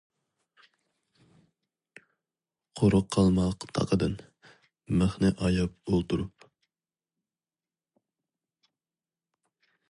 [2.81, 3.45] قۇرۇق قالما
[3.79, 4.15] تاقىدىن،
[5.03, 6.49] مىخنى ئاياپ ئولتۇرۇپ.